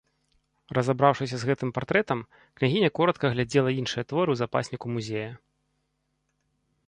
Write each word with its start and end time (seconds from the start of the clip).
Разабраўшыся 0.77 1.35
з 1.41 1.49
гэтым 1.49 1.69
партрэтам, 1.77 2.23
княгіня 2.61 2.89
коратка 2.99 3.25
агледзела 3.31 3.75
іншыя 3.81 4.03
творы 4.09 4.29
ў 4.33 4.37
запасніку 4.45 4.85
музея. 4.95 5.29